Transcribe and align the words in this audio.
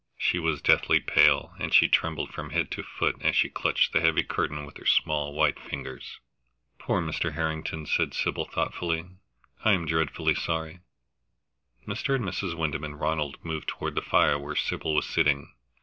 She 0.17 0.39
was 0.39 0.63
deathly 0.63 0.99
pale, 0.99 1.53
and 1.59 1.71
she 1.71 1.87
trembled 1.87 2.33
from 2.33 2.49
head 2.49 2.71
to 2.71 2.81
foot 2.81 3.21
as 3.23 3.35
she 3.35 3.49
clutched 3.49 3.93
the 3.93 4.01
heavy 4.01 4.23
curtain 4.23 4.65
with 4.65 4.77
her 4.77 4.85
small 4.87 5.35
white 5.35 5.59
fingers. 5.59 6.19
"Poor 6.79 7.03
Mr. 7.03 7.33
Harrington!" 7.33 7.85
said 7.85 8.15
Sybil 8.15 8.45
thoughtfully. 8.45 9.05
"I 9.63 9.73
am 9.73 9.85
dreadfully 9.85 10.33
sorry." 10.33 10.79
Mr. 11.87 12.15
and 12.15 12.25
Mrs. 12.25 12.55
Wyndham 12.57 12.83
and 12.83 12.99
Ronald 12.99 13.45
moved 13.45 13.67
toward 13.67 13.93
the 13.93 14.01
fire 14.01 14.39
where 14.39 14.55
Sybil 14.55 14.95
was 14.95 15.05
sitting. 15.05 15.53